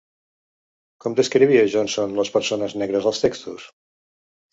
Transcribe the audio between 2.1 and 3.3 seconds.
les persones negres als